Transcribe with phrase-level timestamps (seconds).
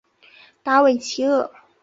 [0.63, 1.51] 达韦齐厄。